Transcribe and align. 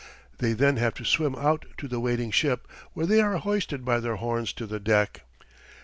They 0.39 0.53
then 0.53 0.77
have 0.77 0.95
to 0.95 1.05
swim 1.05 1.35
out 1.35 1.63
to 1.77 1.87
the 1.87 1.99
waiting 1.99 2.31
ship, 2.31 2.67
where 2.93 3.05
they 3.05 3.21
are 3.21 3.37
hoisted 3.37 3.85
by 3.85 3.99
their 3.99 4.15
horns 4.15 4.51
to 4.53 4.65
the 4.65 4.79
deck. 4.79 5.21